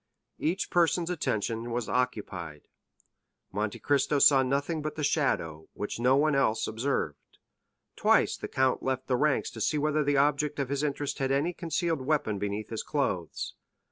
Each 0.39 0.71
person's 0.71 1.11
attention 1.11 1.69
was 1.69 1.87
occupied. 1.87 2.67
Monte 3.51 3.77
Cristo 3.77 4.17
saw 4.17 4.41
nothing 4.41 4.81
but 4.81 4.95
the 4.95 5.03
shadow, 5.03 5.67
which 5.73 5.99
no 5.99 6.15
one 6.15 6.33
else 6.33 6.65
observed. 6.65 7.19
Twice 7.95 8.35
the 8.35 8.47
count 8.47 8.81
left 8.81 9.05
the 9.05 9.15
ranks 9.15 9.51
to 9.51 9.61
see 9.61 9.77
whether 9.77 10.03
the 10.03 10.17
object 10.17 10.57
of 10.57 10.69
his 10.69 10.81
interest 10.81 11.19
had 11.19 11.31
any 11.31 11.53
concealed 11.53 12.01
weapon 12.01 12.39
beneath 12.39 12.71
his 12.71 12.81
clothes. 12.81 13.53